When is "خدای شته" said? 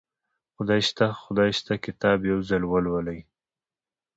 0.55-1.05, 1.23-1.73